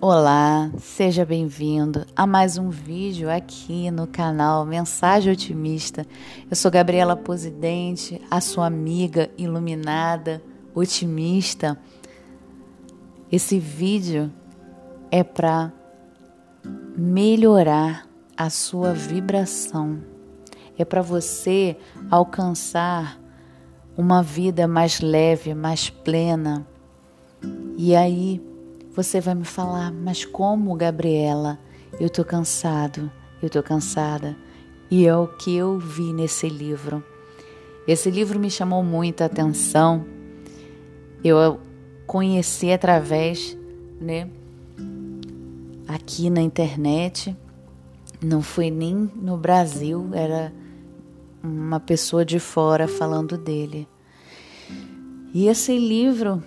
[0.00, 6.06] Olá, seja bem-vindo a mais um vídeo aqui no canal Mensagem Otimista.
[6.48, 10.40] Eu sou Gabriela Posidente, a sua amiga iluminada,
[10.72, 11.76] otimista.
[13.30, 14.32] Esse vídeo
[15.10, 15.72] é para
[16.96, 18.06] melhorar
[18.36, 20.00] a sua vibração.
[20.78, 21.76] É para você
[22.08, 23.20] alcançar
[23.96, 26.64] uma vida mais leve, mais plena.
[27.76, 28.47] E aí,
[28.98, 31.56] você vai me falar, mas como, Gabriela?
[32.00, 33.08] Eu tô cansado,
[33.40, 34.36] eu tô cansada.
[34.90, 37.04] E é o que eu vi nesse livro.
[37.86, 40.04] Esse livro me chamou muita atenção.
[41.22, 41.60] Eu
[42.08, 43.56] conheci através,
[44.00, 44.28] né,
[45.86, 47.36] aqui na internet.
[48.20, 50.52] Não foi nem no Brasil, era
[51.40, 53.86] uma pessoa de fora falando dele.
[55.32, 56.42] E esse livro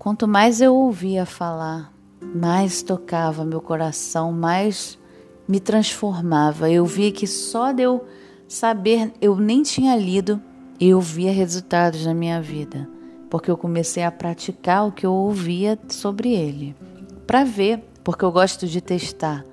[0.00, 1.92] Quanto mais eu ouvia falar,
[2.34, 4.98] mais tocava meu coração, mais
[5.46, 6.70] me transformava.
[6.70, 8.06] Eu via que só de eu
[8.48, 10.40] saber, eu nem tinha lido,
[10.80, 12.88] eu via resultados na minha vida,
[13.28, 16.74] porque eu comecei a praticar o que eu ouvia sobre ele,
[17.26, 19.44] para ver, porque eu gosto de testar.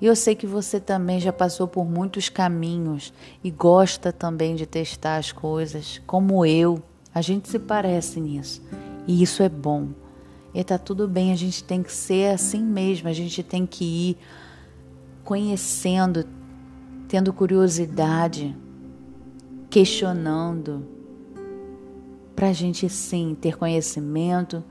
[0.00, 3.12] E eu sei que você também já passou por muitos caminhos
[3.44, 6.82] e gosta também de testar as coisas, como eu.
[7.14, 8.62] A gente se parece nisso.
[9.06, 9.88] E isso é bom.
[10.54, 13.84] E tá tudo bem, a gente tem que ser assim mesmo, a gente tem que
[13.84, 14.16] ir
[15.24, 16.24] conhecendo,
[17.08, 18.56] tendo curiosidade,
[19.68, 20.86] questionando,
[22.36, 24.62] para a gente sim ter conhecimento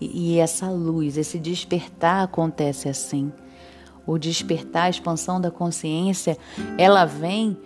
[0.00, 3.32] e, e essa luz, esse despertar acontece assim.
[4.06, 6.36] O despertar, a expansão da consciência,
[6.76, 7.56] ela vem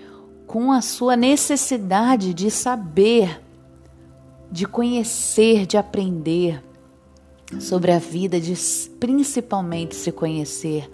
[0.46, 3.43] com a sua necessidade de saber
[4.54, 6.62] de conhecer, de aprender
[7.58, 8.54] sobre a vida, de
[9.00, 10.88] principalmente se conhecer.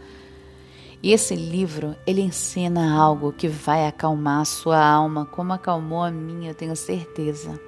[1.03, 6.11] E esse livro, ele ensina algo que vai acalmar a sua alma, como acalmou a
[6.11, 7.61] minha, eu tenho certeza.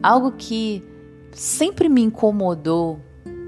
[0.00, 0.80] Algo que
[1.32, 3.00] sempre me incomodou,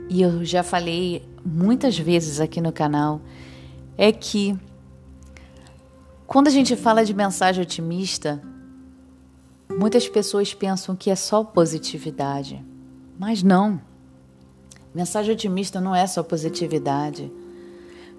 [0.09, 3.21] e eu já falei muitas vezes aqui no canal,
[3.97, 4.59] é que
[6.27, 8.43] quando a gente fala de mensagem otimista,
[9.79, 12.65] Muitas pessoas pensam que é só positividade,
[13.19, 13.81] mas não.
[14.95, 17.33] Mensagem otimista não é só positividade.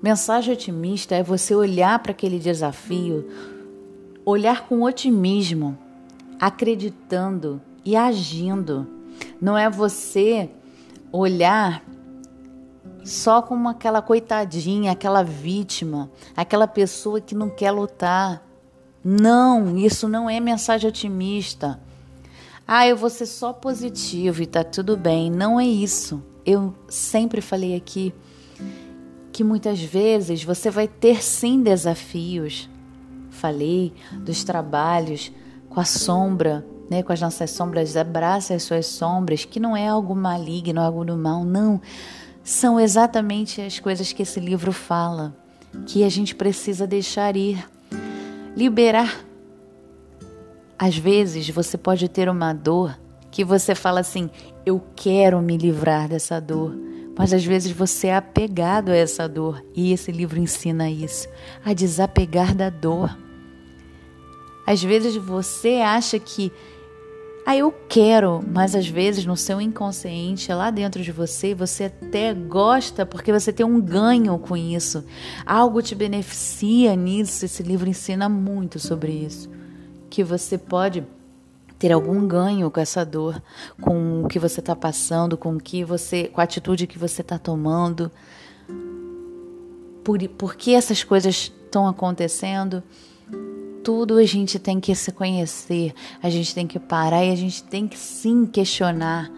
[0.01, 3.27] Mensagem otimista é você olhar para aquele desafio,
[4.25, 5.77] olhar com otimismo,
[6.39, 8.87] acreditando e agindo.
[9.39, 10.49] Não é você
[11.11, 11.83] olhar
[13.03, 18.43] só como aquela coitadinha, aquela vítima, aquela pessoa que não quer lutar.
[19.03, 21.79] Não, isso não é mensagem otimista.
[22.67, 25.29] Ah, eu vou ser só positivo e tá tudo bem.
[25.29, 26.23] Não é isso.
[26.45, 28.13] Eu sempre falei aqui
[29.31, 32.69] que muitas vezes você vai ter sim desafios.
[33.29, 35.31] Falei dos trabalhos
[35.69, 39.87] com a sombra, né, com as nossas sombras, abraça as suas sombras, que não é
[39.87, 41.81] algo maligno, algo do mal, não.
[42.43, 45.33] São exatamente as coisas que esse livro fala,
[45.87, 47.65] que a gente precisa deixar ir
[48.55, 49.25] liberar.
[50.77, 52.97] Às vezes você pode ter uma dor
[53.29, 54.29] que você fala assim:
[54.65, 56.75] eu quero me livrar dessa dor.
[57.17, 61.27] Mas às vezes você é apegado a essa dor e esse livro ensina isso,
[61.63, 63.15] a desapegar da dor.
[64.65, 66.51] Às vezes você acha que
[67.43, 72.33] ah, eu quero, mas às vezes no seu inconsciente, lá dentro de você, você até
[72.33, 75.03] gosta porque você tem um ganho com isso.
[75.43, 77.43] Algo te beneficia nisso.
[77.43, 79.49] Esse livro ensina muito sobre isso.
[80.09, 81.03] Que você pode
[81.79, 83.41] ter algum ganho com essa dor,
[83.81, 87.21] com o que você está passando, com o que você, com a atitude que você
[87.21, 88.11] está tomando.
[90.03, 92.83] Por, por que essas coisas estão acontecendo?
[93.83, 97.63] Tudo a gente tem que se conhecer, a gente tem que parar e a gente
[97.63, 99.31] tem que sim questionar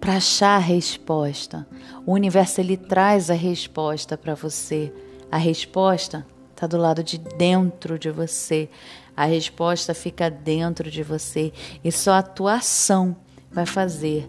[0.00, 1.66] para achar a resposta.
[2.04, 4.92] O universo ele traz a resposta para você.
[5.30, 8.68] A resposta está do lado de dentro de você.
[9.16, 11.52] A resposta fica dentro de você
[11.84, 13.14] e só a tua ação
[13.52, 14.28] vai fazer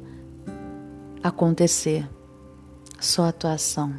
[1.23, 2.07] acontecer.
[3.00, 3.94] Só a tua ação.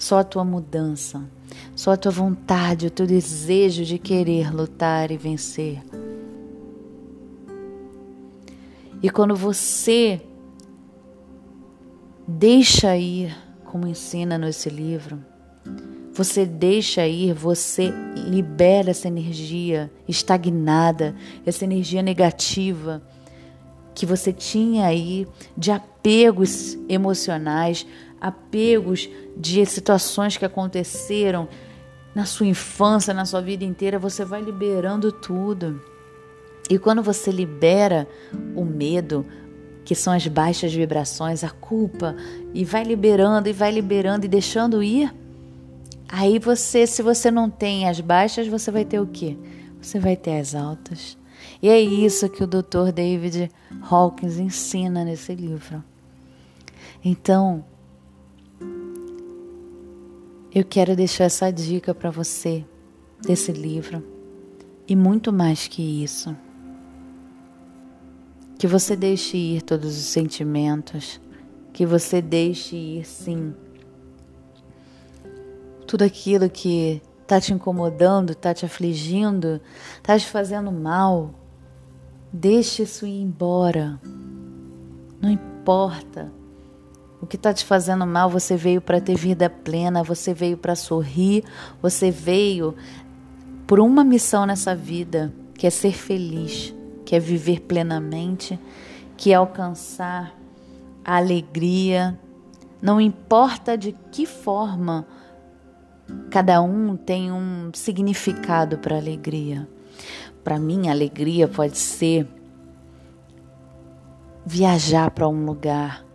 [0.00, 1.22] Só a tua mudança.
[1.76, 5.82] Só a tua vontade, o teu desejo de querer lutar e vencer.
[9.02, 10.22] E quando você
[12.26, 13.36] deixa ir,
[13.66, 15.22] como ensina nesse livro,
[16.14, 21.14] você deixa ir, você libera essa energia estagnada,
[21.44, 23.02] essa energia negativa
[23.94, 27.86] que você tinha aí de apegos emocionais,
[28.20, 31.48] apegos de situações que aconteceram
[32.14, 35.80] na sua infância, na sua vida inteira, você vai liberando tudo.
[36.68, 38.06] E quando você libera
[38.54, 39.24] o medo,
[39.84, 42.14] que são as baixas vibrações, a culpa,
[42.52, 45.12] e vai liberando e vai liberando e deixando ir,
[46.08, 49.36] aí você, se você não tem as baixas, você vai ter o quê?
[49.80, 51.16] Você vai ter as altas.
[51.62, 52.92] E é isso que o Dr.
[52.94, 53.50] David
[53.88, 55.82] Hawkins ensina nesse livro.
[57.04, 57.64] Então,
[60.52, 62.64] eu quero deixar essa dica para você
[63.22, 64.04] desse livro
[64.88, 66.36] e muito mais que isso.
[68.58, 71.20] Que você deixe ir todos os sentimentos,
[71.72, 73.54] que você deixe ir sim
[75.86, 79.60] tudo aquilo que está te incomodando, está te afligindo,
[79.96, 81.34] está te fazendo mal.
[82.32, 84.00] Deixe isso ir embora.
[85.20, 86.39] Não importa
[87.20, 90.74] o que está te fazendo mal, você veio para ter vida plena, você veio para
[90.74, 91.44] sorrir,
[91.82, 92.74] você veio
[93.66, 96.74] por uma missão nessa vida, que é ser feliz,
[97.04, 98.58] que é viver plenamente,
[99.16, 100.34] que é alcançar
[101.04, 102.18] a alegria.
[102.80, 105.06] Não importa de que forma
[106.30, 109.68] cada um tem um significado para alegria.
[110.42, 112.26] Para mim, alegria pode ser
[114.46, 116.09] viajar para um lugar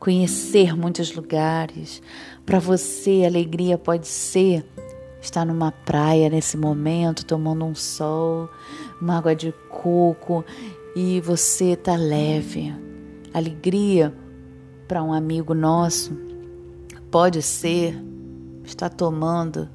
[0.00, 2.02] conhecer muitos lugares.
[2.44, 4.64] Para você, alegria pode ser
[5.20, 8.48] estar numa praia nesse momento, tomando um sol,
[9.00, 10.42] uma água de coco
[10.96, 12.74] e você tá leve.
[13.32, 14.12] Alegria
[14.88, 16.18] para um amigo nosso
[17.10, 17.94] pode ser
[18.64, 19.68] estar tomando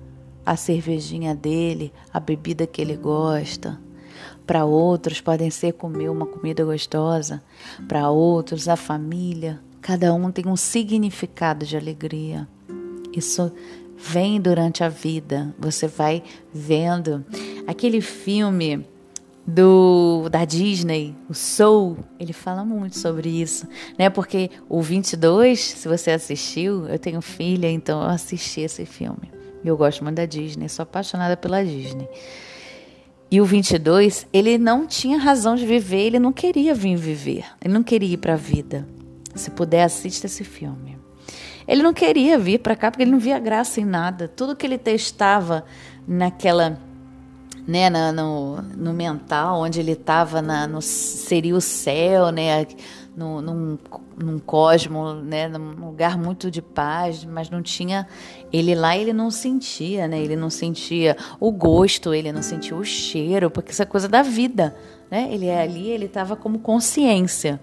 [0.43, 3.79] a cervejinha dele, a bebida que ele gosta.
[4.45, 7.43] Para outros podem ser comer uma comida gostosa,
[7.87, 12.47] para outros a família, Cada um tem um significado de alegria.
[13.15, 13.51] Isso
[13.95, 15.53] vem durante a vida.
[15.59, 17.23] Você vai vendo
[17.67, 18.83] aquele filme
[19.45, 24.09] do da Disney, o Soul, ele fala muito sobre isso, né?
[24.09, 29.31] Porque o 22, se você assistiu, eu tenho filha, então eu assisti esse filme.
[29.63, 32.09] Eu gosto muito da Disney, sou apaixonada pela Disney.
[33.29, 37.71] E o 22, ele não tinha razão de viver, ele não queria vir viver, ele
[37.75, 38.94] não queria ir para a vida.
[39.35, 40.97] Se puder, assista esse filme.
[41.67, 44.27] Ele não queria vir para cá porque ele não via graça em nada.
[44.27, 45.65] Tudo que ele testava
[46.07, 46.79] naquela,
[47.67, 50.43] né, no, no mental, onde ele estava
[50.81, 52.67] seria o céu, né,
[53.17, 53.77] no, num,
[54.15, 58.07] num cosmo, né, num lugar muito de paz, mas não tinha
[58.53, 62.83] ele lá, ele não sentia, né, ele não sentia o gosto, ele não sentia o
[62.83, 64.75] cheiro, porque isso é coisa da vida,
[65.09, 65.29] né?
[65.31, 67.59] Ele é ali, ele estava como consciência.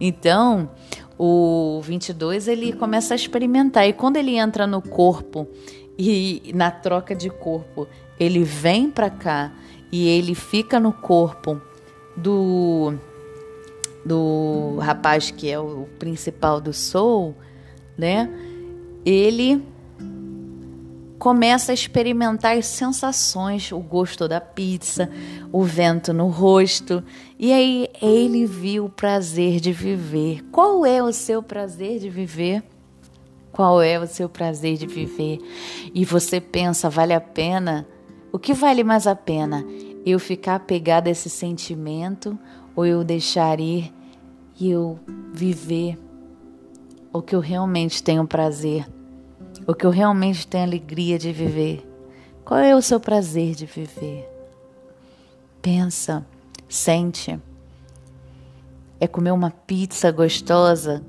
[0.00, 0.70] Então,
[1.18, 5.46] o 22 ele começa a experimentar e quando ele entra no corpo
[5.96, 7.86] e na troca de corpo,
[8.18, 9.52] ele vem para cá
[9.92, 11.60] e ele fica no corpo
[12.16, 12.94] do
[14.04, 17.34] do rapaz que é o principal do soul,
[17.96, 18.28] né?
[19.04, 19.62] Ele
[21.24, 25.08] começa a experimentar as sensações, o gosto da pizza,
[25.50, 27.02] o vento no rosto,
[27.38, 30.44] e aí ele viu o prazer de viver.
[30.52, 32.62] Qual é o seu prazer de viver?
[33.50, 35.38] Qual é o seu prazer de viver?
[35.94, 37.88] E você pensa, vale a pena?
[38.30, 39.64] O que vale mais a pena?
[40.04, 42.38] Eu ficar apegada a esse sentimento
[42.76, 43.90] ou eu deixar ir
[44.60, 45.00] e eu
[45.32, 45.98] viver
[47.10, 48.86] o que eu realmente tenho prazer?
[49.66, 51.88] O que eu realmente tenho alegria de viver.
[52.44, 54.28] Qual é o seu prazer de viver?
[55.62, 56.26] Pensa,
[56.68, 57.40] sente.
[59.00, 61.02] É comer uma pizza gostosa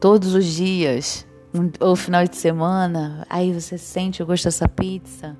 [0.00, 1.26] todos os dias,
[1.78, 5.36] ou final de semana, aí você sente o gosto dessa pizza.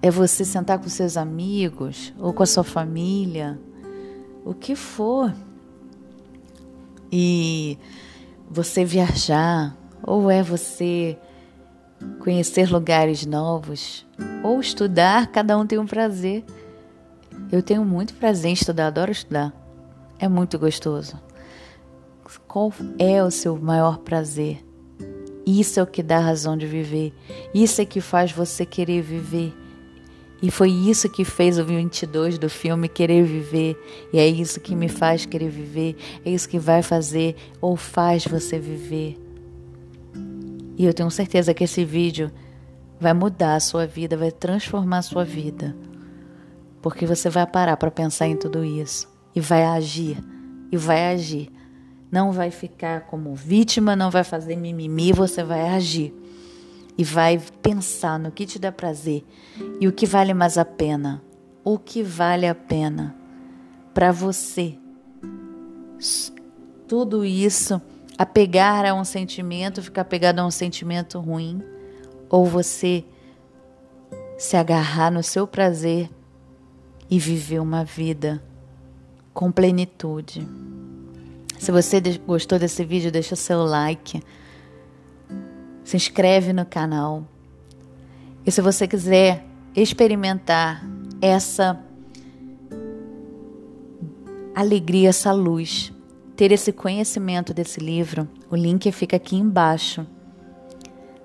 [0.00, 3.58] É você sentar com seus amigos ou com a sua família,
[4.44, 5.34] o que for.
[7.12, 7.78] E
[8.50, 11.18] você viajar, ou é você
[12.20, 14.06] conhecer lugares novos,
[14.42, 16.44] ou estudar, cada um tem um prazer.
[17.50, 19.52] Eu tenho muito prazer em estudar, adoro estudar.
[20.18, 21.20] É muito gostoso.
[22.48, 24.64] Qual é o seu maior prazer?
[25.46, 27.12] Isso é o que dá razão de viver.
[27.54, 29.54] Isso é que faz você querer viver.
[30.42, 33.76] E foi isso que fez o 22 do filme querer viver.
[34.12, 35.96] E é isso que me faz querer viver.
[36.24, 39.16] É isso que vai fazer ou faz você viver.
[40.76, 42.30] E eu tenho certeza que esse vídeo
[43.00, 45.74] vai mudar a sua vida, vai transformar a sua vida.
[46.86, 50.22] porque você vai parar para pensar em tudo isso e vai agir,
[50.70, 51.50] e vai agir.
[52.12, 56.14] Não vai ficar como vítima, não vai fazer mimimi, você vai agir.
[56.98, 59.24] E vai pensar no que te dá prazer
[59.80, 61.22] e o que vale mais a pena.
[61.62, 63.14] O que vale a pena
[63.92, 64.78] para você.
[66.86, 67.80] Tudo isso,
[68.16, 71.62] apegar a um sentimento, ficar pegado a um sentimento ruim,
[72.28, 73.04] ou você
[74.38, 76.10] se agarrar no seu prazer
[77.10, 78.42] e viver uma vida
[79.32, 80.46] com plenitude.
[81.58, 84.22] Se você gostou desse vídeo, deixa seu like,
[85.86, 87.24] se inscreve no canal.
[88.44, 90.84] E se você quiser experimentar
[91.22, 91.80] essa
[94.52, 95.92] alegria, essa luz,
[96.34, 100.04] ter esse conhecimento desse livro, o link fica aqui embaixo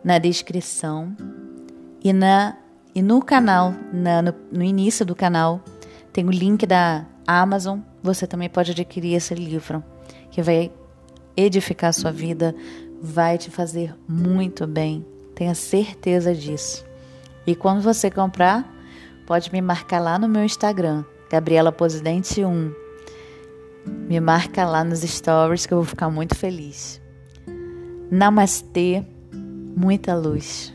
[0.03, 1.15] na descrição
[2.03, 2.56] e na
[2.94, 5.63] e no canal, na, no, no início do canal,
[6.12, 7.80] tem o link da Amazon.
[8.03, 9.82] Você também pode adquirir esse livro,
[10.30, 10.70] que vai
[11.38, 12.53] edificar a sua vida,
[13.01, 15.05] vai te fazer muito bem.
[15.34, 16.86] Tenha certeza disso.
[17.48, 18.72] E quando você comprar,
[19.25, 22.74] pode me marcar lá no meu Instagram, Gabriela Posidente 1.
[24.08, 27.01] Me marca lá nos stories que eu vou ficar muito feliz.
[28.12, 29.03] Namastê,
[29.75, 30.72] muita luz.